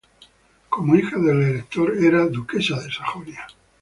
Como 0.67 0.95
hija 0.95 1.19
del 1.19 1.43
Elector, 1.43 1.95
era 2.03 2.25
duquesa 2.25 2.75
de 2.81 2.91
Sajonia. 2.91 3.45